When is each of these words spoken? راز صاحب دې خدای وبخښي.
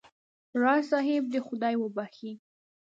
راز 0.61 0.83
صاحب 0.91 1.23
دې 1.33 1.39
خدای 1.47 1.75
وبخښي. 1.79 2.31